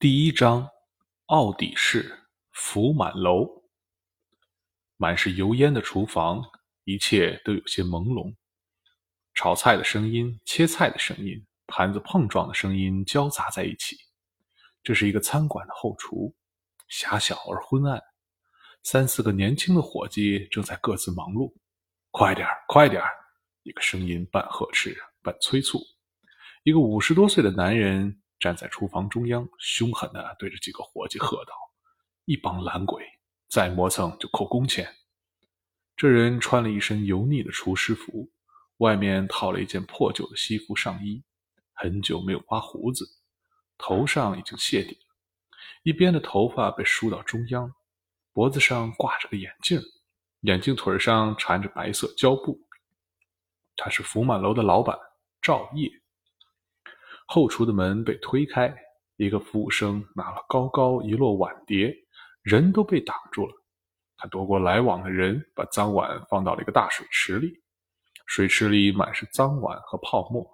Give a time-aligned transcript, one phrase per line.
[0.00, 0.66] 第一章，
[1.26, 2.20] 奥底氏
[2.52, 3.46] 福满楼。
[4.96, 6.42] 满是油烟的厨房，
[6.84, 8.34] 一切都有些朦胧。
[9.34, 13.94] 炒菜的声音、切菜的声音、盘子碰撞的声音交杂在一起。
[14.82, 16.34] 这是一个餐馆的后厨，
[16.88, 18.02] 狭小而昏暗。
[18.82, 21.52] 三四个年轻的伙计正在各自忙碌。
[22.10, 23.10] 快点儿，快点儿！
[23.64, 25.78] 一个声音半呵斥，半催促。
[26.62, 31.52] 一个五十多岁的男人站在厨房中央，凶狠地对着几个伙计喝道
[32.24, 33.04] ：“一帮懒鬼，
[33.48, 34.96] 再磨蹭就扣工钱。”
[35.94, 38.32] 这人穿了一身油腻的厨师服，
[38.78, 41.22] 外面套了一件破旧的西服上衣，
[41.74, 43.06] 很久没有刮胡子，
[43.76, 44.96] 头上已经谢顶，
[45.82, 47.70] 一边的头发被梳到中央，
[48.32, 49.78] 脖子上挂着个眼镜，
[50.40, 52.58] 眼镜腿上缠着白色胶布。
[53.76, 54.98] 他是福满楼的老板
[55.42, 55.99] 赵烨。
[57.32, 58.74] 后厨的门被推开，
[59.14, 61.94] 一个服务生拿了高高一摞碗碟，
[62.42, 63.54] 人都被挡住了。
[64.16, 67.52] 他躲过来往的人，把脏碗放到了一个大水池里，
[68.26, 70.44] 水池里满是脏碗和泡沫。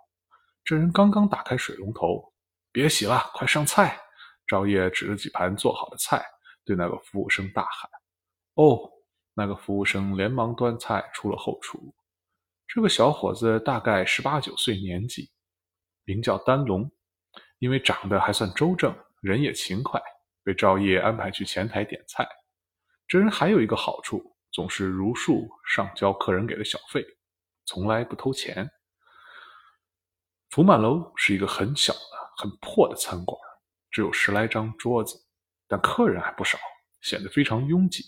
[0.65, 2.31] 这人刚刚打开水龙头，
[2.71, 3.99] 别洗了，快上菜！
[4.47, 6.23] 赵烨指着几盘做好的菜，
[6.63, 7.91] 对那个服务生大喊
[8.63, 8.79] ：“哦！”
[9.33, 11.95] 那个服务生连忙端菜出了后厨。
[12.69, 15.31] 这个小伙子大概十八九岁年纪。
[16.07, 16.91] 名叫丹龙，
[17.59, 20.01] 因为长得还算周正，人也勤快，
[20.45, 22.27] 被赵烨安排去前台点菜。
[23.09, 27.05] 这人还有一个好处，总是如数上交客人给的小费，
[27.65, 28.71] 从来不偷钱。
[30.51, 32.01] 福满楼是一个很小的、
[32.37, 33.37] 很破的餐馆，
[33.91, 35.17] 只有十来张桌子，
[35.67, 36.57] 但客人还不少，
[37.03, 38.05] 显得非常拥挤。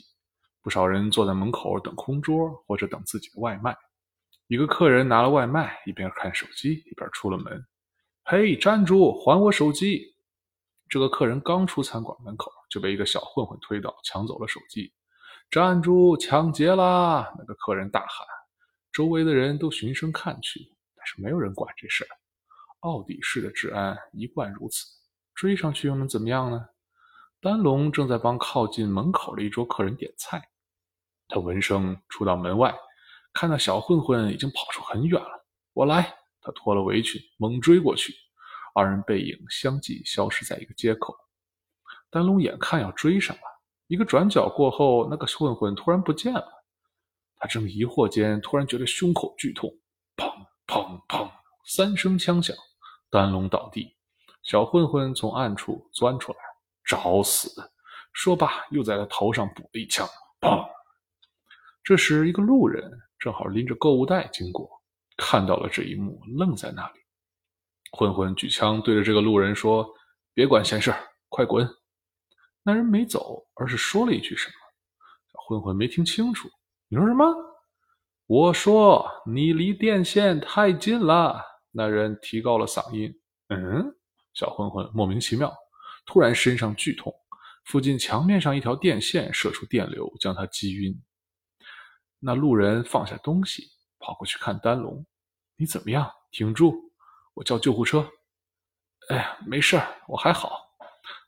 [0.63, 3.77] 不少人坐在门口等空桌，或者等自己的外卖。
[4.47, 7.67] 一个客人拿了外卖，一边看手机，一边出了门。
[8.31, 9.11] 嘿，站住！
[9.25, 10.15] 还我手机！
[10.87, 14.93] 这个客人刚出餐馆门口，就被一个小混混推倒，抢走了手机。
[15.51, 16.15] 站住！
[16.15, 17.33] 抢劫啦！
[17.39, 18.27] 那个客人大喊。
[18.93, 20.61] 周围的人都循声看去，
[20.95, 22.09] 但是没有人管这事儿。
[22.81, 24.85] 奥迪市的治安一贯如此，
[25.35, 26.67] 追上去又能怎么样呢？
[27.41, 30.51] 丹龙正在帮靠近门口的一桌客人点菜，
[31.29, 32.79] 他闻声出到门外，
[33.33, 35.47] 看到小混混已经跑出很远了。
[35.73, 36.18] 我来。
[36.41, 38.15] 他脱了围裙，猛追过去，
[38.75, 41.15] 二人背影相继消失在一个街口。
[42.11, 43.43] 丹龙眼看要追上了，
[43.87, 46.47] 一个转角过后，那个混混突然不见了。
[47.37, 49.71] 他正疑惑间，突然觉得胸口剧痛，
[50.17, 50.33] 砰
[50.67, 51.31] 砰砰，
[51.65, 52.57] 三声枪响，
[53.11, 53.95] 丹龙倒地。
[54.43, 56.39] 小混混从暗处钻出来，
[56.85, 57.51] 找死！
[58.15, 60.09] 说罢，又在他头上补了一枪，
[60.41, 60.67] 砰！
[61.85, 64.78] 这时，一个路人正好拎着购物袋经过。
[65.19, 67.01] 看到了这一幕，愣在那里。
[67.91, 69.87] 混混举枪对着这个路人说
[70.33, 70.95] ：“别管闲事，
[71.29, 71.69] 快滚！”
[72.63, 74.55] 那人没走，而是说了一句什么。
[75.33, 76.49] 小混混没听清楚。
[76.89, 77.27] 你说什么？
[78.27, 81.43] 我说你离电线太近了。
[81.71, 83.13] 那人提高了嗓音。
[83.49, 83.85] 嗯，
[84.35, 85.55] 小混混莫名其妙，
[86.07, 87.13] 突然身上剧痛，
[87.65, 90.95] 附近墙面上一条电线射出电流，将他击晕。
[92.19, 93.65] 那路人放下东西。
[93.99, 95.05] 跑过去看丹龙，
[95.57, 96.11] 你怎么样？
[96.31, 96.93] 挺住，
[97.33, 98.07] 我叫救护车。
[99.09, 100.69] 哎呀，没事儿，我还好。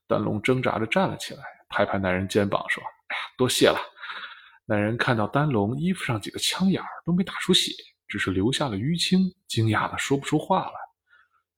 [0.06, 3.78] 丹龙挣扎着站了起来，拍拍那人肩膀说：“哎呀，多谢了。”
[4.66, 7.72] 那人看到丹龙衣服上几个枪眼儿都没打出血，
[8.06, 10.72] 只是留下了淤青，惊讶的说不出话来。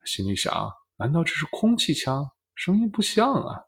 [0.04, 2.30] 心里想：难道这是空气枪？
[2.54, 3.60] 声音不像啊。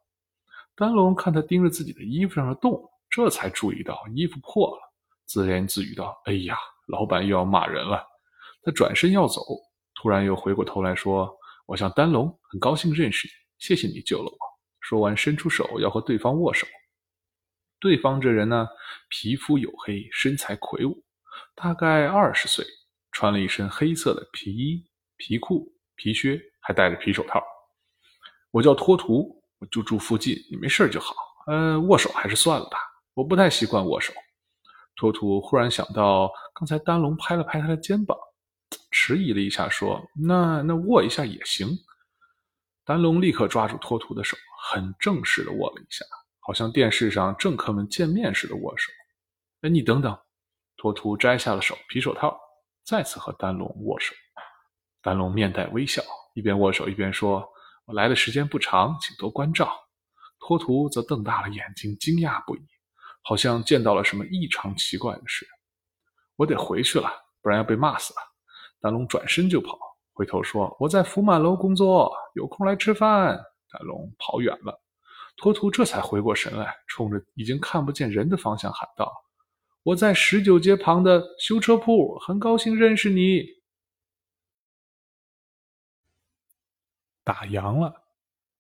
[0.77, 4.93] 丹龙看他盯着自己的衣服上的洞，这才注意到衣服破了，
[5.25, 6.57] 自言自语道：“哎呀。”
[6.87, 8.05] 老板又要骂人了，
[8.63, 9.41] 他转身要走，
[9.95, 11.35] 突然又回过头来说
[11.67, 14.39] ：“我叫丹龙，很高兴认识你，谢谢你救了我。”
[14.81, 16.67] 说完，伸出手要和对方握手。
[17.81, 18.69] 对方这人呢，
[19.09, 21.03] 皮肤黝黑，身材魁梧，
[21.55, 22.65] 大概二十岁，
[23.13, 24.85] 穿了一身黑色的皮衣、
[25.17, 27.43] 皮裤、皮靴，还戴着皮手套。
[28.51, 31.15] 我叫托图，我就住附近，你没事就好。
[31.47, 32.79] 呃，握手还是算了吧，
[33.15, 34.13] 我不太习惯握手。
[34.97, 38.17] 托图忽然想到，刚才丹龙拍了拍他的肩膀，
[38.91, 41.69] 迟疑了一下，说：“那那握一下也行。”
[42.85, 44.37] 丹龙立刻抓住托图的手，
[44.71, 46.05] 很正式的握了一下，
[46.41, 48.93] 好像电视上政客们见面似的握手。
[49.63, 50.17] 哎，你等等！
[50.77, 52.39] 托图摘下了手皮手套，
[52.85, 54.15] 再次和丹龙握手。
[55.01, 56.03] 丹龙面带微笑，
[56.35, 57.47] 一边握手一边说
[57.87, 59.73] ：“我来的时间不长，请多关照。”
[60.39, 62.61] 托图则瞪大了眼睛，惊讶不已。
[63.27, 65.49] 好像见到了什么异常奇怪的事，
[66.37, 67.11] 我得回去了，
[67.41, 68.21] 不然要被骂死了。
[68.81, 69.79] 丹龙转身就跑，
[70.13, 73.43] 回头说：“我在福满楼工作，有空来吃饭。”
[73.73, 74.79] 丹龙跑远了。
[75.37, 79.11] 托图这才回过神来，冲着已经看不见人的方向喊道
[79.83, 83.47] ：“我在十九街旁的修车铺，很高兴认识你。”
[87.25, 88.03] 打烊了，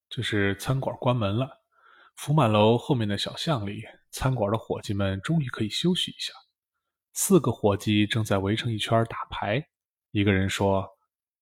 [0.08, 1.60] 就是餐馆关门了。
[2.16, 3.84] 福满楼后面的小巷里，
[4.14, 6.32] 餐馆的伙计们终于可以休息一下。
[7.14, 9.60] 四个伙计正在围成一圈打牌。
[10.12, 10.88] 一个人说：“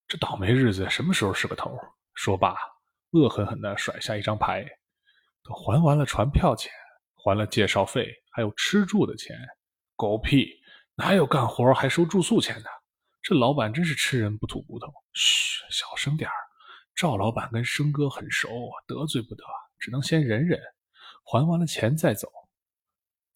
[0.09, 1.79] 这倒霉日子什么时候是个头？”
[2.15, 2.57] 说罢，
[3.11, 4.67] 恶狠狠地甩下一张牌。
[5.43, 6.73] 都还完了船票钱，
[7.15, 9.37] 还了介绍费，还有吃住的钱。
[9.95, 10.49] 狗屁，
[10.95, 12.71] 哪有干活还收住宿钱的？
[13.21, 14.87] 这老板真是吃人不吐骨头。
[15.13, 16.35] 嘘，小声点儿。
[16.95, 18.49] 赵老板跟生哥很熟，
[18.87, 19.45] 得罪不得，
[19.79, 20.59] 只能先忍忍，
[21.25, 22.33] 还完了钱再走。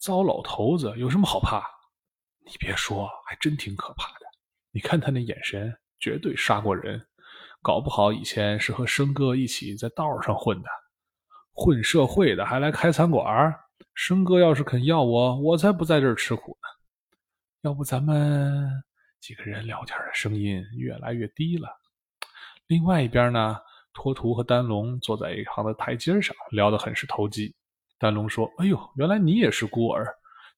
[0.06, 1.60] 糟老头子有什么好怕？
[2.44, 4.26] 你别说，还真挺可怕的。
[4.70, 7.04] 你看他那眼神，绝对杀过人。
[7.60, 10.68] 搞不好以前是和生哥一起在道上混的。
[11.52, 13.52] 混社会的还来开餐馆
[13.94, 16.68] 生哥要是肯要我，我才不在这儿吃苦呢。
[17.62, 18.70] 要不咱们
[19.18, 21.68] 几个人聊天的声音越来越低了。
[22.68, 23.58] 另外一边呢，
[23.92, 27.56] 托图和丹龙坐在一旁的台阶上，聊得很是投机。
[27.98, 30.06] 丹龙说：“哎呦，原来你也是孤儿，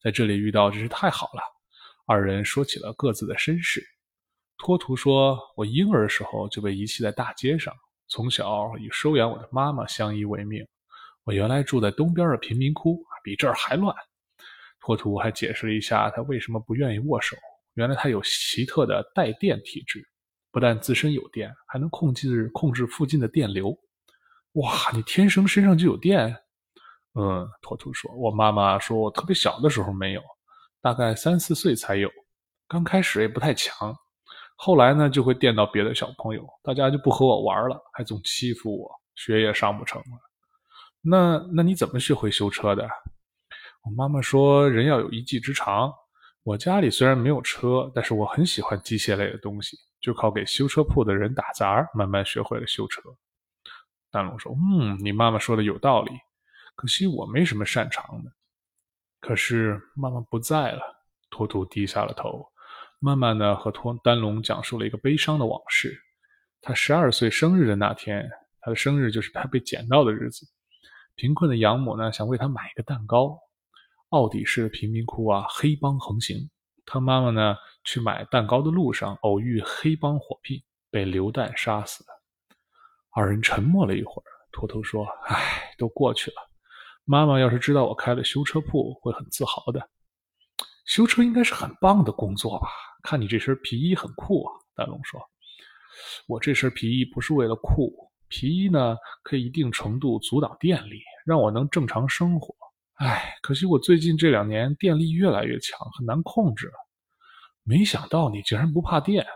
[0.03, 1.43] 在这里遇到真是太好了。”
[2.07, 3.85] 二人说起了各自的身世。
[4.57, 7.73] 托图说：“我婴儿时候就被遗弃在大街上，
[8.09, 10.67] 从小以收养我的妈妈相依为命。”
[11.25, 13.95] 我原来住在东边的贫民窟，比这儿还乱。
[14.81, 17.37] 托图还解释了一下他为什么不愿意握手。
[17.75, 20.03] 原来他有奇特的带电体质，
[20.51, 23.79] 不但自身有电，还能控制控制附近的电流。
[24.55, 26.35] 哇，你天生身上就有电？
[27.19, 30.23] 嗯，托图说，我妈妈说我特别小的时候没有，
[30.81, 32.09] 大概三四岁才有。
[32.69, 33.93] 刚开始也不太强，
[34.55, 40.07] 后来呢就会电到别的小朋友，大家就不和我玩了，还总欺负我，学也上不成了。
[41.01, 42.89] 那那你怎么学会修车的？
[43.83, 45.93] 我妈妈说，人要有一技之长。
[46.45, 53.03] 我家里虽然没有车，但是我很喜欢机械类的东西，就靠给修车铺的人打杂，慢慢学会了修车。
[54.11, 56.13] 丹龙说：“嗯，你妈妈说的有道理，
[56.79, 58.31] 可惜我没什么擅长的。”
[59.19, 60.81] 可是妈妈不在了。
[61.29, 62.47] 托图低下了头，
[63.01, 66.01] 慢慢的和托丹龙讲述了一个悲伤的往事。
[66.63, 68.31] 他十二岁生日的那天，
[68.61, 70.47] 他的生日就是他被捡到的日子。
[71.17, 73.39] 贫困的养母呢，想为他买一个蛋糕。
[74.09, 76.49] 奥底市的贫民窟啊，黑帮横行。
[76.87, 82.09] 他妈妈呢，去买蛋糕的路上偶遇黑帮火拼，被流弹杀死了。
[83.11, 86.48] 二人沉默了一会儿，托托说：“唉，都过去了。
[87.11, 89.89] 妈妈要是知道我开了修车铺，会很自豪的。
[90.85, 92.69] 修车应该是很棒的工作吧？
[93.03, 95.19] 看你这身皮衣很酷啊。”丹龙说
[96.29, 97.91] ：“我这身皮衣不是为了酷。”
[98.29, 102.55] 皮衣呢，可以一定程度阻挡电力，让我能正常生活。
[102.97, 106.71] 唉，可惜我最近这两年电力越来越强，很难控制。
[107.63, 109.27] 没想到你竟然不怕电，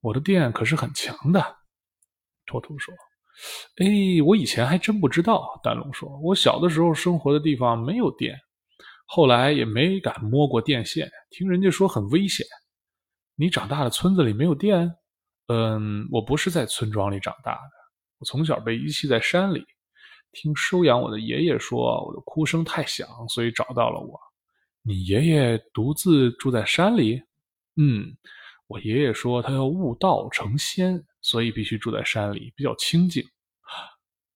[0.00, 1.58] 我的电可是很强的。
[2.46, 2.94] 托图说
[3.76, 8.38] ：“哎，我以前还真不知道。”丹龙说：“我小的时候生活的地方没有电，
[9.06, 12.46] 后来也没敢摸过电线，听人家说很危险。
[13.34, 14.94] 你长大的村子里没有电？
[15.48, 17.60] 嗯，我不是在村庄里长大的。”
[18.18, 19.64] 我从小被遗弃在山里，
[20.30, 24.16] 听收养我的爷爷说，我的哭声太响，所以找到了我。
[24.84, 27.20] 你爷爷独自住在山里？
[27.76, 28.16] 嗯，
[28.68, 33.24] 我爷爷说他要悟道成仙，所以必须住在山里，比较清静。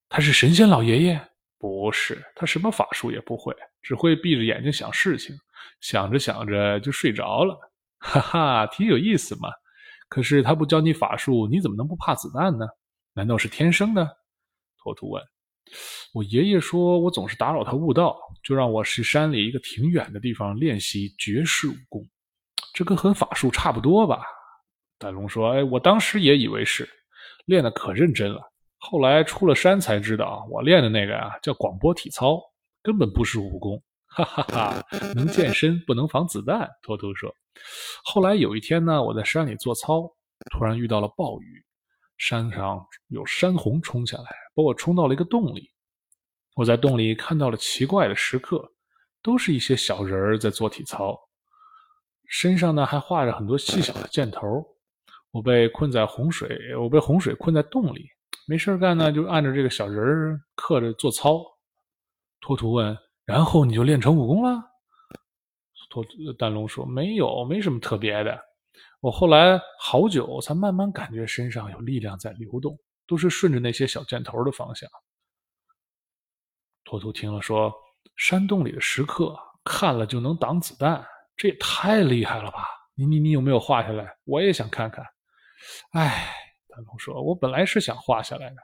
[0.08, 1.28] 他是神仙老爷爷？
[1.58, 5.36] 不是，他什么法术也不会，只会闭着眼睛想事情，
[5.80, 7.58] 想着想着就睡着了。
[7.98, 9.50] 哈哈，挺有意思嘛。
[10.08, 12.66] 可是他不教你法术，你怎么能不怕子弹呢？
[13.14, 14.18] 难道是天生的？
[14.78, 15.22] 托图问。
[16.12, 22.06] 我爷爷说我总是打扰他悟道，就让我去山里一个挺远的地方练习绝世武功。
[22.72, 24.22] 这跟和法术差不多吧？
[24.98, 26.88] 大龙说：“哎，我当时也以为是，
[27.44, 28.40] 练的可认真了。
[28.78, 32.40] 后来出了山才知道，我练的那个啊叫广播体操，
[32.82, 33.82] 根本不是武功。
[34.06, 37.34] 哈哈哈，能健身不能防子弹。”托托说。
[38.04, 40.10] 后来有一天呢，我在山里做操，
[40.50, 41.62] 突然遇到了暴雨。
[42.18, 44.24] 山上有山洪冲下来，
[44.54, 45.70] 把我冲到了一个洞里。
[46.54, 48.72] 我在洞里看到了奇怪的石刻，
[49.22, 51.18] 都是一些小人儿在做体操，
[52.28, 54.66] 身上呢还画着很多细小的箭头。
[55.36, 58.08] 我被困在洪水，我被洪水困在洞里，
[58.48, 61.44] 没事干呢，就按着这个小人儿刻着做操。
[62.40, 64.58] 托图问：“然后你就练成武功了？”
[65.90, 66.02] 托
[66.38, 68.40] 丹龙说：“没有，没什么特别的。”
[69.00, 72.74] 我后来好久才慢慢感觉身上有力量在流动，
[73.06, 74.88] 都是顺着那些小箭头的方向。
[76.82, 77.70] 托图听了说
[78.16, 81.04] ：“山洞里的石刻看了就能挡子弹，
[81.36, 82.66] 这也太厉害了吧！
[82.94, 84.16] 你你你有没有画下来？
[84.24, 85.04] 我也想看看。”
[85.92, 86.34] 哎，
[86.68, 88.56] 丹龙说：“我本来是想画下来的，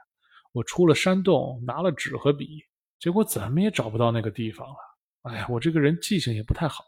[0.51, 2.63] 我出了山洞，拿了纸和笔，
[2.99, 4.75] 结果怎么也找不到那个地方了。
[5.23, 6.83] 哎呀，我这个人记性也不太好，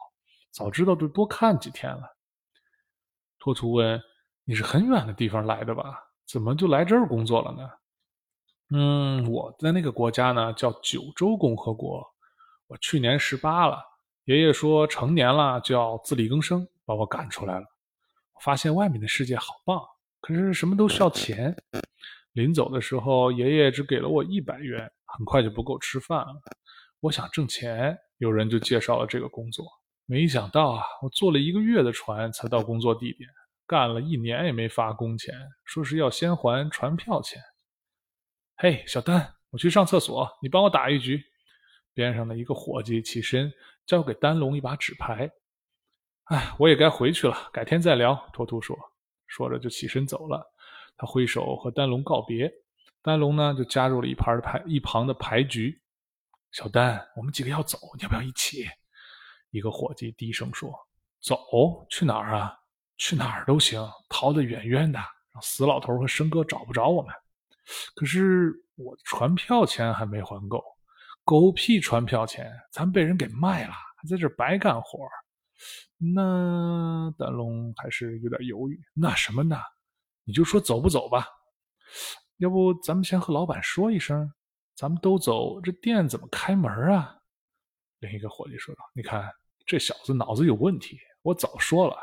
[0.51, 2.03] 早知道就多看几天了。”
[3.39, 4.01] 托图问
[4.43, 6.01] ：“你是很远的地方来的吧？
[6.27, 7.69] 怎么就来这儿工作了呢？”
[8.73, 12.03] 嗯，我在那个国家呢，叫九州共和国。
[12.65, 13.79] 我去年十八了，
[14.23, 17.65] 爷爷说成年了就要自力更生，把我赶出来了。
[18.33, 19.79] 我发现外面的世界好棒，
[20.25, 21.55] 可是什么都需要钱。
[22.31, 26.33] 临走的时候，爷爷只给了我一百元，很快就不够吃饭了。
[26.99, 29.63] 我想挣钱，有人就介绍了这个工作。
[30.07, 33.29] 没想到啊，我坐了一个月的船才到工作地点，
[33.67, 35.31] 干了一年也没发工钱，
[35.63, 37.39] 说是要先还船票钱。
[38.57, 41.21] 嘿，小丹，我去上厕所，你帮我打一局。
[41.93, 43.53] 边上的一个伙计起身，
[43.85, 45.29] 交给丹龙一把纸牌。
[46.25, 48.27] 哎，我也该回去了，改天再聊。
[48.33, 48.75] 托图说，
[49.27, 50.45] 说着就起身走了。
[50.97, 52.51] 他挥手和丹龙告别，
[53.01, 55.81] 丹龙呢就加入了一盘牌一旁的牌局。
[56.51, 58.65] 小丹，我们几个要走，你要不要一起？
[59.51, 60.73] 一个伙计低声说
[61.21, 61.37] ：“走
[61.89, 62.57] 去哪儿啊？
[62.97, 64.97] 去哪儿都行，逃得远远的，
[65.33, 67.13] 让死老头和生哥找不着我们。”
[67.95, 70.63] 可是我船票钱还没还够，
[71.25, 74.99] 狗屁船票钱，咱被人给卖了，还在这白干活。
[75.97, 78.79] 那丹龙还是有点犹豫。
[78.93, 79.57] 那什么呢？
[80.23, 81.27] 你就说走不走吧。
[82.37, 84.31] 要不咱们先和老板说一声，
[84.75, 87.17] 咱们都走，这店怎么开门啊？
[87.99, 89.31] 另一个伙计说道：“你看
[89.65, 91.95] 这小子脑子有问题，我早说了。”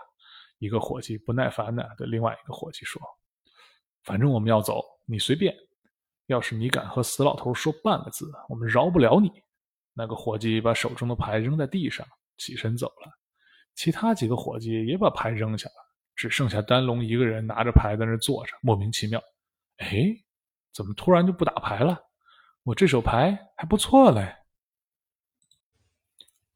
[0.58, 3.02] 一个伙计不耐烦的对另外一个伙计说
[4.04, 5.54] ：“反正我们要走。”你随便，
[6.26, 9.30] 要是你敢和死老头说半个字，我们饶不了你。
[9.92, 12.06] 那个伙计把手中的牌扔在地上，
[12.38, 13.21] 起身走了。
[13.74, 15.74] 其他几个伙计也把牌扔下了，
[16.14, 19.20] 只剩下丹龙一个人拿着牌在那坐着，莫名其妙。
[19.78, 20.14] 哎，
[20.72, 21.98] 怎么突然就不打牌了？
[22.62, 24.36] 我这手牌还不错嘞。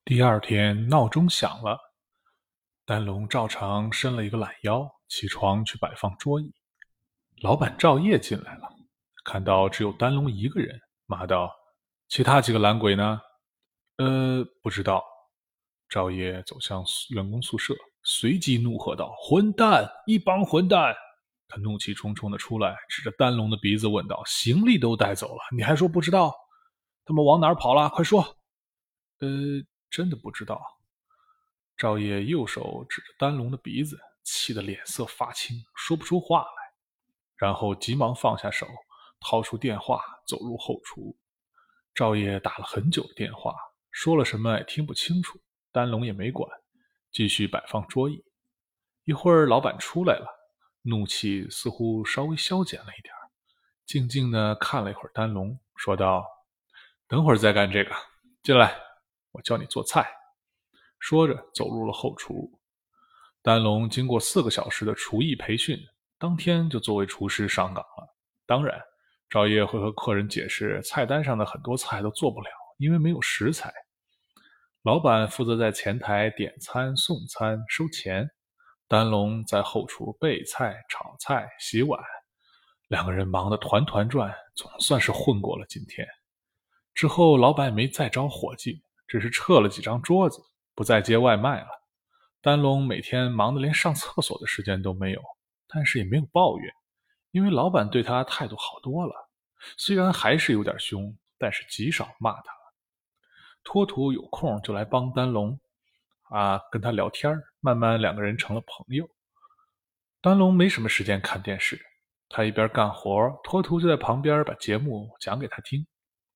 [0.04, 1.78] 第二天闹钟响了，
[2.84, 6.54] 丹龙照常伸了一个懒腰，起床去摆放桌椅。
[7.42, 8.68] 老板赵烨进来了，
[9.24, 11.52] 看到只有丹龙一个人，骂道
[12.08, 13.20] ：“其他几个懒鬼呢
[13.98, 15.02] ？”“呃，不知道。”
[15.88, 19.88] 赵烨走向员工宿舍，随即怒喝道：“混蛋！
[20.06, 20.94] 一帮混蛋！”
[21.48, 26.34] 他怒气冲冲的出来，指着丹龙的鼻子问道：“行李都带走了，你还说不知道？
[27.04, 27.88] 他们往哪儿跑了？
[27.88, 28.36] 快说
[29.20, 29.28] ！”“呃，
[29.88, 30.60] 真的不知道。”
[31.78, 36.48] 赵烨右手指着丹龙的鼻子，气得脸色发青，说不出话来。
[37.36, 38.66] 然后急忙放下手，
[39.20, 41.16] 掏出电话，走入后厨。
[41.94, 43.54] 赵烨打了很久的电话，
[43.90, 45.38] 说了什么也听不清楚。
[45.76, 46.50] 丹龙也没管，
[47.12, 48.24] 继续摆放桌椅。
[49.04, 50.26] 一会儿，老板出来了，
[50.80, 53.12] 怒气似乎稍微消减了一点，
[53.84, 56.24] 静静地看了一会儿丹龙，说道
[57.06, 57.94] ：“等会儿再干这个，
[58.42, 58.74] 进来，
[59.32, 60.10] 我教你做菜。”
[60.98, 62.50] 说着，走入了后厨。
[63.42, 65.78] 丹龙经过四个小时的厨艺培训。
[66.18, 68.16] 当天就作为厨师上岗了。
[68.46, 68.80] 当然，
[69.28, 73.70] 赵烨会和客人解释，菜单上的很多菜都做不了，因为没有食材。
[74.86, 78.30] 老板负责在前台点餐、送餐、收钱，
[78.86, 82.00] 丹龙在后厨备菜、炒菜、洗碗，
[82.86, 86.06] 两个人忙得团团转，总算是混过了今天。
[86.94, 90.40] 之后，老板也没再招伙计，只是撤了几张桌子，
[90.76, 91.68] 不再接外卖了。
[92.40, 95.20] 丹龙每天忙得连上厕所的时间都没有。
[95.66, 96.72] 但是也没有抱怨，
[97.32, 99.12] 因为老板对他态度好多了。
[99.76, 102.55] 虽然还是有点凶，但是极少骂他。
[103.66, 105.58] 托图有空就来帮丹龙，
[106.30, 109.10] 啊，跟他聊天慢慢两个人成了朋友。
[110.22, 111.84] 丹龙没什么时间看电视，
[112.28, 115.84] 他一边干活，托图就在旁边把节目讲给他听。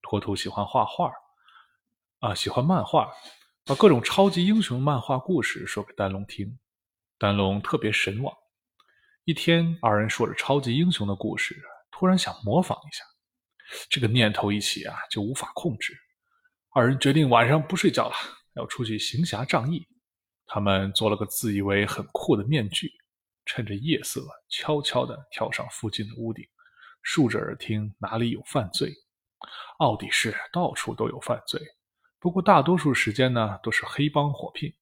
[0.03, 1.13] 托图喜欢画画，
[2.19, 3.13] 啊，喜欢漫画，
[3.65, 6.59] 把各种超级英雄漫画故事说给丹龙听。
[7.17, 8.37] 丹龙特别神往。
[9.25, 13.05] 一天，二人说着超级英雄的故事，突然想模仿一下。
[13.89, 15.97] 这个念头一起啊，就无法控制。
[16.73, 18.15] 二人决定晚上不睡觉了，
[18.55, 19.87] 要出去行侠仗义。
[20.47, 22.91] 他们做了个自以为很酷的面具，
[23.45, 26.45] 趁着夜色，悄悄地跳上附近的屋顶，
[27.03, 28.93] 竖着耳听哪里有犯罪。
[29.79, 31.61] 奥迪市到处都有犯罪，
[32.19, 34.73] 不过大多数时间呢，都是黑帮火拼。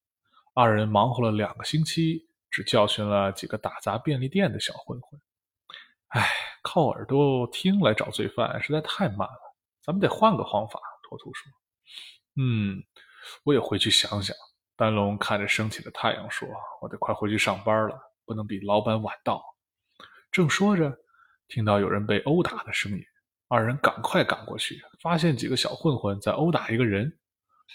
[0.53, 2.27] 二人忙活了两个星期。
[2.51, 5.21] 只教训了几个打砸便利店的小混混。
[6.07, 6.27] 哎，
[6.63, 11.51] 靠耳朵听来找罪犯实在太慢了，咱们得换个方法，托图说
[12.35, 12.83] ：“嗯，
[13.43, 14.35] 我也回去想想。”
[14.75, 16.47] 丹龙看着升起的太阳说
[16.81, 19.43] ：“我得快回去上班了，不能比老板晚到。”
[20.31, 20.97] 正说着，
[21.47, 22.99] 听到有人被殴打的声音，
[23.47, 27.11] 二人赶快赶过去，发现几个小混混在殴打一个人。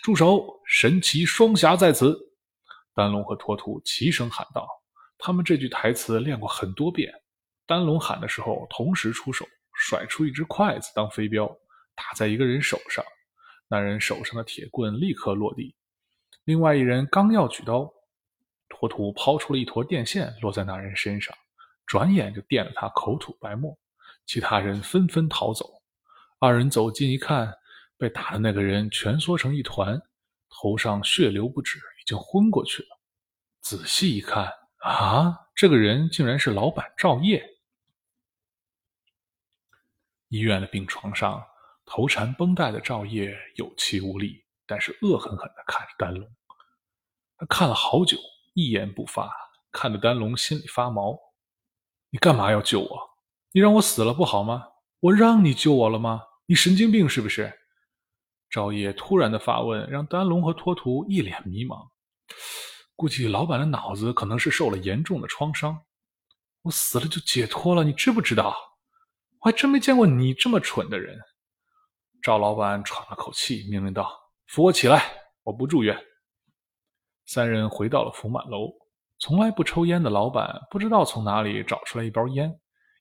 [0.02, 0.44] 住手！
[0.66, 2.18] 神奇双侠在此！
[2.94, 4.66] 丹龙和托图齐声喊道。
[5.18, 7.12] 他们这句台词练过很多遍。
[7.66, 11.46] 丹龙喊的时候，同时出手，甩出一只筷子当飞镖，
[11.94, 13.04] 打在一个人手上，
[13.74, 15.74] 那人手上的铁棍立刻落地。
[16.44, 17.92] 另外一人刚要举刀，
[18.68, 21.36] 托图抛出了一坨电线，落在那人身上，
[21.84, 23.76] 转眼就电了他口吐白沫。
[24.26, 25.82] 其他人纷纷逃走。
[26.38, 27.52] 二人走近一看，
[27.98, 30.00] 被打的那个人蜷缩成一团，
[30.48, 32.88] 头上血流不止，已经昏过去了。
[33.60, 37.42] 仔细一看，啊，这个人竟然是老板赵烨。
[40.28, 41.44] 医院的病床上，
[41.86, 46.28] 头缠绷带的赵烨有气无力，但是恶狠狠地看着丹龙。
[47.36, 48.16] 他看了好久，
[48.54, 49.30] 一言不发，
[49.72, 51.18] 看得丹龙心里发毛。
[52.10, 53.00] 你干嘛要救我？
[53.52, 54.64] 你让我死了不好吗？
[55.00, 56.22] 我让你救我了吗？
[56.46, 57.52] 你神经病是不是？
[58.48, 61.88] 赵烨突然的发问，让丹龙和托图一脸迷茫。
[62.96, 65.84] 估计老板的脑子可能是受了严重的创伤。
[66.62, 68.56] 我死了就解脱了，你知不知道？
[69.40, 71.18] 我还真没见过你这么蠢的人。
[72.24, 74.10] 赵老板喘了口气，命令道
[74.48, 75.12] ：“扶我起来，
[75.42, 75.94] 我不住院。”
[77.26, 78.72] 三人回到了福满楼。
[79.18, 82.50] 从来不抽烟的老板不知道从哪里找出来一包烟，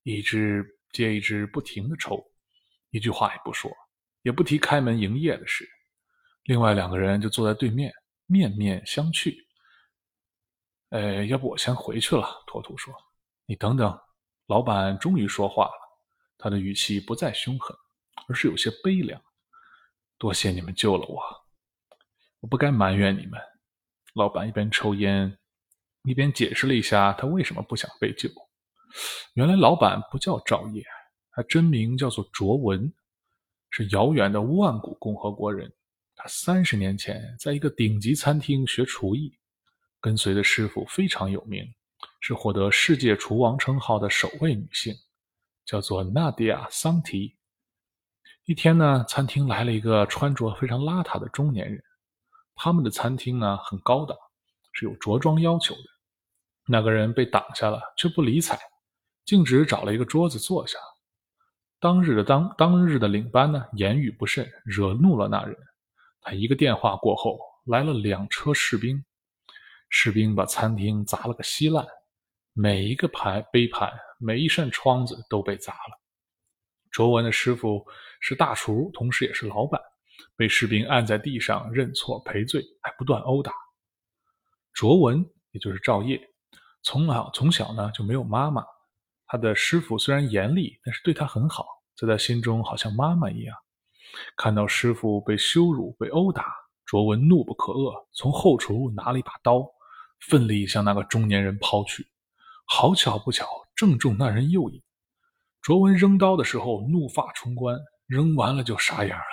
[0.04, 0.62] 一支
[0.92, 2.22] 接一支不停的抽，
[2.90, 3.72] 一句话也不说，
[4.24, 5.66] 也不提开门营业的事。
[6.44, 7.94] 另外两个人就坐在对面，
[8.26, 9.34] 面面相觑。
[10.90, 12.44] 呃，要不我先回去了。
[12.46, 12.94] 托图说
[13.48, 13.98] ：“你等等。”
[14.48, 15.72] 老板终于说话了，
[16.38, 17.74] 他的语气不再凶狠，
[18.28, 19.22] 而是有些悲凉。
[20.18, 21.22] 多谢你们救了我，
[22.40, 23.40] 我不该埋怨你们。
[24.14, 25.38] 老板一边抽烟，
[26.04, 28.30] 一边解释了一下他为什么不想被救。
[29.34, 30.84] 原来老板不叫赵烨，
[31.32, 32.94] 他真名叫做卓文，
[33.72, 35.74] 是遥远的万古共和国人。
[36.16, 39.38] 他三十年前在一个顶级餐厅学厨艺。
[40.00, 41.66] 跟随的师傅非常有名，
[42.20, 44.94] 是获得世界厨王称号的首位女性，
[45.66, 47.38] 叫做纳迪亚·桑提。
[48.46, 51.82] 一天呢，餐厅来了一个穿着非常邋遢的中年人。
[52.56, 54.18] 他们的餐厅呢很高档，
[54.74, 55.82] 是有着装要求的。
[56.68, 58.60] 那个人被挡下了，却不理睬，
[59.24, 60.78] 径直找了一个桌子坐下。
[61.80, 65.58] 当日的当当日的领班呢言语不慎，惹怒了那人。
[66.20, 69.02] 他一个电话过后，来了两车士兵。
[69.88, 71.88] 士兵把餐厅砸了个稀烂，
[72.52, 76.03] 每一个盘、杯盘、每一扇窗子都被砸了。
[76.94, 77.86] 卓文的师傅
[78.22, 79.82] 是大厨，同时也是老板，
[80.38, 83.52] 被士兵按在地上认错赔罪，还不断殴打。
[84.74, 86.22] 卓文也就是赵烨，
[86.84, 88.64] 从小从小呢就没有妈妈，
[89.26, 91.66] 他的师傅虽然严厉，但是对他很好，
[91.98, 93.58] 在他心中好像妈妈一样。
[94.38, 96.54] 看到师傅被羞辱、被殴打，
[96.86, 99.66] 卓文怒不可遏，从后厨拿了一把刀。
[100.30, 102.08] 奋力向那个中年人抛去，
[102.66, 104.82] 好巧不巧，正中那人右眼。
[105.64, 109.24] 卓文扔刀的时候，怒发冲冠，扔完了就傻眼了。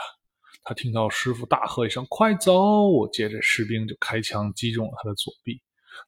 [0.63, 5.61] 他听到师傅大喝一声“快走”，接着士兵就开枪击中了他的左臂。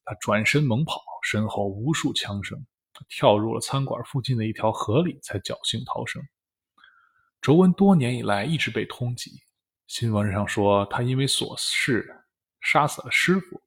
[0.05, 2.57] 他转身猛跑，身后无数枪声，
[2.93, 6.23] 他跳入了餐馆附近的一条河里，才侥幸逃生。
[7.41, 9.29] 卓文多年以来一直被通缉，
[9.89, 12.09] 新闻上说他因为琐事
[12.61, 13.61] 杀死了师傅。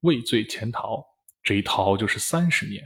[0.00, 1.02] 畏罪潜逃，
[1.42, 2.84] 这一逃就是三十年。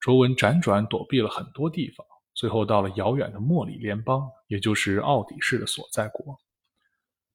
[0.00, 6.38] 卓文辗转躲避了很多地方，最后到了遥远的莫里联邦，也就是奥底市的所在国。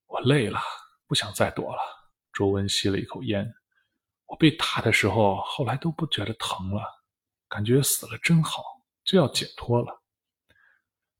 [0.07, 0.59] 我累了，
[1.07, 1.79] 不想再躲了。
[2.31, 3.53] 卓文吸了一口烟。
[4.25, 6.81] 我被打的时候，后来都不觉得疼了，
[7.47, 8.63] 感觉死了真好，
[9.03, 10.01] 就要解脱了。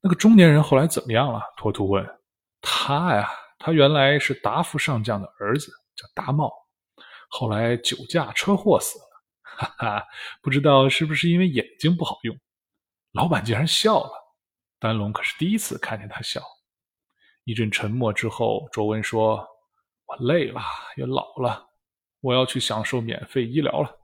[0.02, 1.42] 那个中年人后来怎么样了？
[1.58, 2.04] 托图问。
[2.62, 3.30] 他呀，
[3.60, 6.52] 他原来是达夫上将的儿子，叫达茂。
[7.30, 9.15] 后来酒驾车祸死了，
[9.58, 10.08] 哈哈，
[10.42, 12.38] 不知道是不是因为眼睛不好用。
[13.12, 14.12] 老板竟然笑了，
[14.80, 16.42] 丹龙可是第一次看见他笑。
[17.46, 19.48] 一阵沉默之后，卓文说
[20.08, 20.62] ：“我累了，
[20.98, 21.66] 也老了，
[22.20, 23.96] 我要去享受免费医疗了，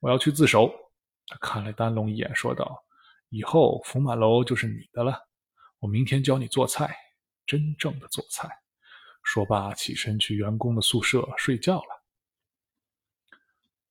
[0.00, 0.72] 我要去自首。”
[1.26, 2.82] 他看了丹龙一眼，说道
[3.28, 5.18] ：“以后福满楼就是你的了，
[5.80, 6.96] 我明天教你做菜，
[7.46, 8.48] 真正的做菜。”
[9.24, 11.97] 说罢，起身去员工的宿舍睡觉了。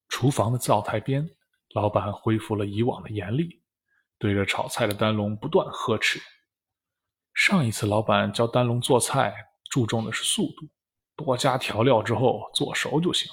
[0.10, 1.30] 厨房的灶台边，
[1.74, 3.62] 老板恢复了以往的严厉，
[4.17, 6.20] 对着炒菜的丹龙不断呵斥。
[7.34, 9.34] 上一次老板教丹龙做菜，
[9.70, 10.67] 注重的是速度，
[11.15, 13.32] 多加调料之后做熟就行。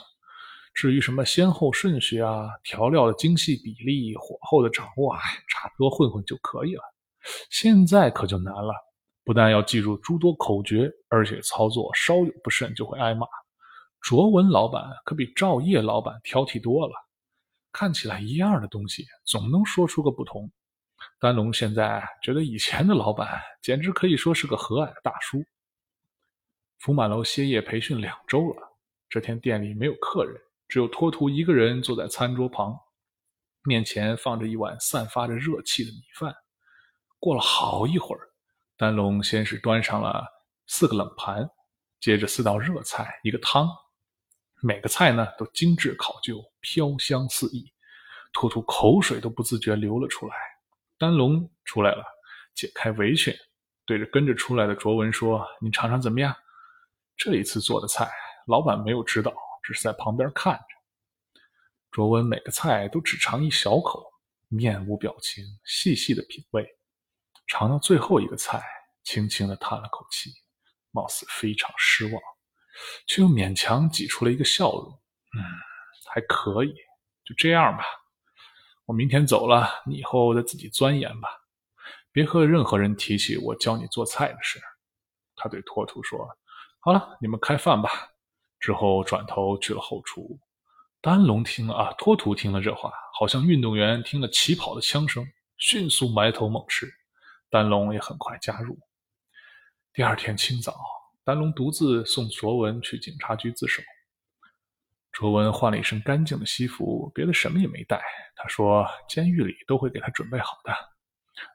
[0.74, 6.82] 至于什么先后顺序啊，调料的精细比例、火候的掌握，哎，差不多混混就可以了。
[7.48, 8.74] 现在可就难了，
[9.24, 13.26] 不但要记住诸多口诀，而且操作稍有不慎就会挨骂。
[14.04, 16.92] 卓文老板可比赵烨老板挑剔多了，
[17.72, 20.52] 看起来一样的东西，总能说出个不同。
[21.18, 25.42] 丹龙现在觉得以前的老板简直可以说是个和蔼的大叔。
[26.76, 28.76] 福满楼歇业培训两周了，
[29.08, 30.38] 这天店里没有客人，
[30.68, 32.78] 只有托图一个人坐在餐桌旁，
[33.62, 36.34] 面前放着一碗散发着热气的米饭。
[37.18, 38.20] 过了好一会儿，
[38.76, 40.26] 丹龙先是端上了
[40.66, 41.48] 四个冷盘，
[42.00, 43.66] 接着四道热菜，一个汤。
[44.66, 47.70] 每个菜呢都精致考究，飘香四溢，
[48.32, 50.34] 托图口水都不自觉流了出来。
[50.96, 52.02] 丹龙出来了，
[52.54, 53.36] 解开围裙，
[53.84, 56.34] 对着跟着出来的卓文说：“你尝尝怎么样？
[57.14, 58.10] 这一次做的菜，
[58.46, 61.40] 老板没有指导，只是在旁边看着。”
[61.92, 64.02] 卓文每个菜都只尝一小口，
[64.48, 66.66] 面无表情，细细的品味。
[67.46, 68.64] 尝到最后一个菜，
[69.02, 70.30] 轻轻的叹了口气，
[70.90, 72.14] 貌似非常失望。
[73.06, 74.90] 却又勉强挤出了一个笑容。
[75.36, 75.42] 嗯，
[76.12, 76.74] 还可以，
[77.24, 77.84] 就这样吧。
[78.86, 81.28] 我明天走了，你以后再自己钻研吧，
[82.12, 84.60] 别和任何人提起我教你做菜的事。
[85.34, 86.28] 他对托图说
[86.80, 87.90] ：“好了，你们开饭吧。”
[88.60, 90.38] 之后转头去了后厨。
[91.00, 95.26] 丹龙听了啊，托图听了这话，好像运动员听了起跑的枪声，
[95.58, 96.90] 迅速埋头猛吃。
[97.50, 98.78] 丹龙也很快加入。
[99.92, 100.74] 第二天清早。
[101.24, 103.82] 丹龙独自送卓文去警察局自首。
[105.10, 108.02] 卓文换了一身干净的西服，别的什么也没带。
[108.36, 110.74] 他说：“监狱里都会给他准备好的，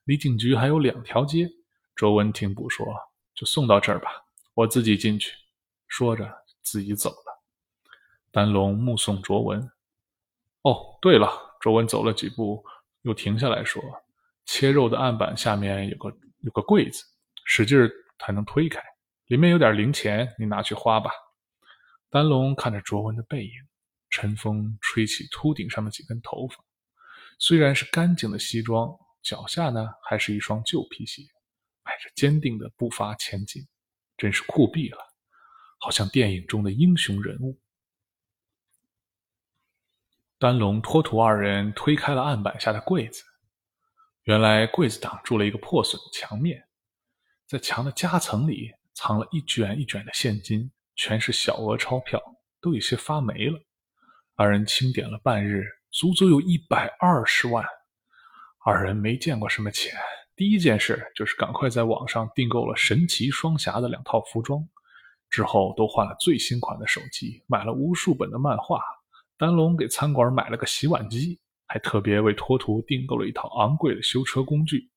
[0.05, 1.47] 离警局还有两条街。”
[1.95, 2.87] 卓文听补说
[3.35, 4.09] ：“就送到这儿吧，
[4.55, 5.35] 我自己进去。”
[5.87, 6.27] 说着
[6.63, 7.43] 自己走了。
[8.31, 9.69] 丹龙目送卓文。
[10.63, 11.29] 哦，对了，
[11.59, 12.63] 卓文走了几步，
[13.03, 13.83] 又停下来说
[14.47, 17.03] ：“切肉的案板下面有个有个柜子，
[17.45, 17.77] 使劲
[18.17, 18.81] 才能推开。”
[19.29, 21.11] 里面有点零钱，你拿去花吧。
[22.09, 23.51] 丹龙看着卓文的背影，
[24.09, 26.55] 晨风吹起秃顶上的几根头发。
[27.37, 28.89] 虽然是干净的西装，
[29.21, 31.21] 脚下呢还是一双旧皮鞋，
[31.83, 33.61] 迈着坚定的步伐前进，
[34.17, 34.97] 真是酷毙了，
[35.77, 37.59] 好像电影中的英雄人物。
[40.39, 43.23] 丹龙、托图二人推开了案板下的柜子，
[44.23, 46.67] 原来柜子挡住了一个破损的墙面，
[47.45, 48.73] 在墙的夹层里。
[49.01, 52.21] 藏了一卷一卷的现金，全是小额钞票，
[52.59, 53.57] 都有些发霉了。
[54.35, 57.65] 二人清点了半日，足足有一百二十万。
[58.65, 59.93] 二人没见过什么钱，
[60.35, 64.61] 第一件事就是赶快在网上订购了神奇双侠的两套服装，
[65.29, 68.81] 之后都换了最新款的手机，买了无数本的漫画。
[69.37, 74.91] 丹龙给餐馆买了个洗碗机，还特别为托图订购了一套昂贵的修车工具。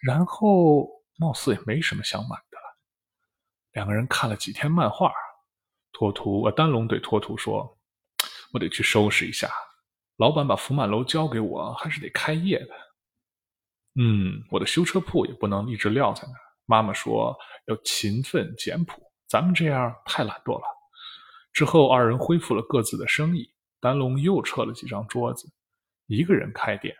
[0.00, 2.36] 然后，貌似也没什么想买。
[3.72, 5.12] 两个人看了几天漫画，
[5.92, 7.78] 托图呃丹龙对托图说
[8.52, 9.50] ：“我得去收拾一下，
[10.16, 12.74] 老板把福满楼交给我，还是得开业的。
[13.94, 16.40] 嗯，我的修车铺也不能一直撂在那儿。
[16.66, 20.64] 妈妈说要勤奋简朴，咱们这样太懒惰了。”
[21.52, 23.52] 之后，二人恢复了各自的生意。
[23.80, 25.50] 丹龙又撤了几张桌子，
[26.06, 26.94] 一个人开店。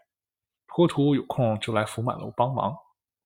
[0.66, 2.74] 托图有空就来福满楼帮忙。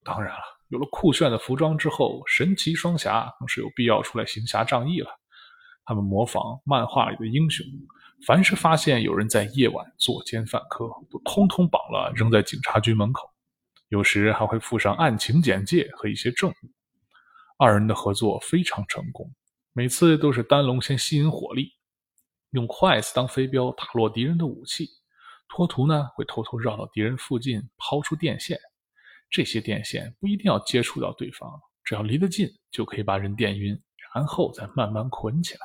[0.04, 0.55] 当然了。
[0.68, 5.10] 有了酷炫的服装之后，神奇双侠更是有必要出来行侠仗义了。
[5.84, 7.64] 他们模仿漫画里的英雄，
[8.26, 13.30] 凡是发现有人在夜晚作奸犯科，都通通绑了扔在警察局门口。
[13.88, 16.54] 有时还会附上案情简介和一些证物。
[17.56, 19.32] 二人的合作非常成功，
[19.72, 21.70] 每次都是丹龙先吸引火力，
[22.50, 24.88] 用筷子当飞镖打落敌人的武器，
[25.48, 28.58] 托图呢会偷偷绕到敌人附近抛出电线。
[29.28, 31.50] 这些电线不一定要接触到对方，
[31.84, 33.78] 只要离得近就可以把人电晕，
[34.14, 35.60] 然后再慢慢捆起来。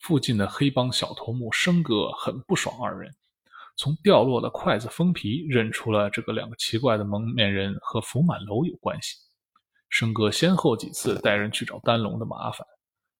[0.00, 3.14] 附近的黑帮小头目生哥很不爽二人，
[3.76, 9.16] 从掉落的筷子封皮认出了这个两个奇怪的蒙面人和福满楼有关系。
[9.88, 12.66] 生哥先后几次带人去找丹龙的麻烦，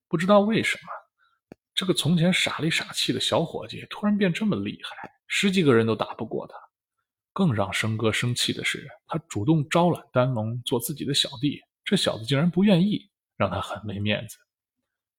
[0.09, 0.89] 不知道为什么，
[1.75, 6.55] 这个从前傻里傻气的小伙计突然变这么厉害，十几个人都打不过他。
[7.33, 14.37] 更让生哥生气的是，他主动招揽丹龙做自己的小弟，这小子竟然不愿意，让他很没面子。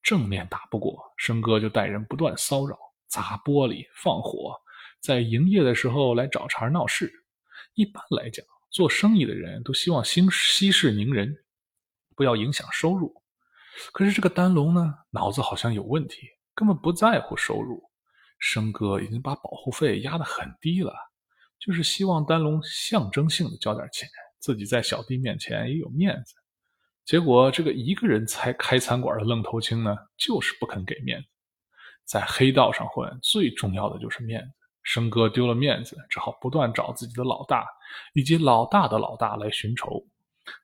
[0.02, 4.54] 正面打不过，生哥就带人不断骚扰、砸玻璃、放火，
[5.02, 7.12] 在营业的时候来找茬闹事。
[7.74, 11.36] 一般来讲，做生意的人都希望息息事宁人，
[12.16, 13.14] 不要影响收入。
[13.92, 17.82] 可是这个丹龙呢，脑子好像有问题，根本不在乎收入。
[18.38, 20.94] 生哥已经把保护费压得很低了，
[21.66, 26.34] 就是希望丹龙象征性的交点钱，自己在小弟面前也有面子。
[27.06, 31.28] 结果这个一个人才开餐馆的愣头青呢，就是不肯给面子。
[32.06, 34.48] 在黑道上混，最重要的就是面子。
[34.82, 37.66] 生哥丢了面子，只好不断找自己的老大
[38.14, 40.06] 以及老大的老大来寻仇。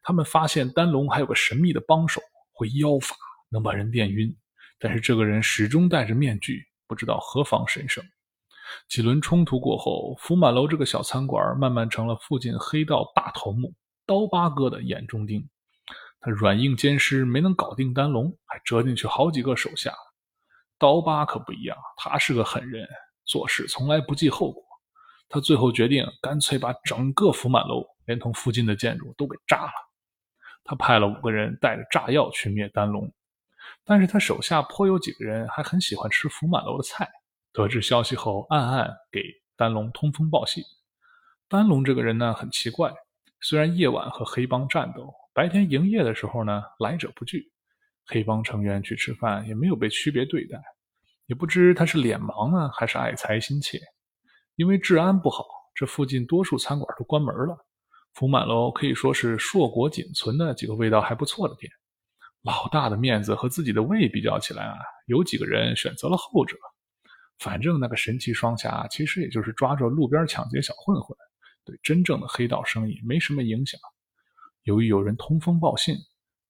[0.04, 3.16] 他们发现丹龙还有个神秘的帮手，会妖法，
[3.50, 4.36] 能把人电晕。
[4.78, 6.66] 但是这个人始终戴着面具。
[6.88, 8.04] 不知道何方神圣。
[8.88, 13.74] 几轮冲突过后，福满楼这个小餐馆慢慢成了附近黑道大头目
[14.06, 15.48] 刀疤哥的眼中钉。
[16.22, 19.94] 他软硬兼施，没能搞定丹龙，还折进去好几个手下。
[20.78, 22.88] 刀疤可不一样，他是个狠人，
[23.26, 24.64] 做事从来不计后果。
[25.30, 29.72] 他最后决定，干脆把整个福满楼连同附近的建筑都给炸了。
[30.64, 33.12] 他派了五个人带着炸药去灭丹龙。
[33.86, 37.10] 但是他手下颇有几个人还很喜欢吃福满楼的菜，
[37.60, 39.22] 得知消息后，暗暗给
[39.58, 40.64] 丹龙通风报信。
[41.50, 42.90] 丹龙这个人呢，很奇怪，
[43.42, 47.52] 虽然夜晚和黑帮战斗，白天营业的时候呢，来者不拒。
[48.06, 50.58] 黑帮成员去吃饭也没有被区别对待，
[51.26, 53.78] 也不知他是脸盲呢，还是爱财心切。
[54.56, 55.44] 因为治安不好，
[55.76, 57.58] 这附近多数餐馆都关门了。
[58.14, 61.70] 福满楼可以说是硕果仅存的几个味道还不错的店。
[62.42, 66.56] 老大的面子和自己的胃比较起来啊，有几个人选择了后者。
[67.40, 71.18] 反正那个神奇双侠其实也就是抓着路边抢劫小混混，
[71.66, 73.80] 对真正的黑道生意没什么影响。
[74.64, 75.96] 由于有人通风报信，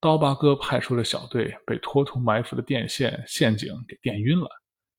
[0.02, 4.50] 刀疤哥派出的小队被拖土埋伏的电线陷阱给电晕了，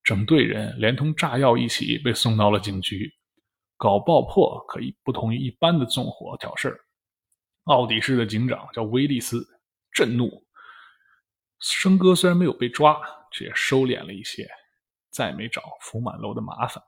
[0.04, 3.10] 整队人连同炸药一起被送到了警局。
[3.76, 6.78] 搞爆破可以不同于一般的纵火挑事儿。
[7.64, 9.44] 奥迪市的警长叫威利斯，
[9.92, 10.30] 震怒。
[11.58, 13.00] 生哥虽然没有被抓，
[13.32, 14.46] 却也收敛了一些，
[15.10, 16.82] 再没找福满楼的麻烦。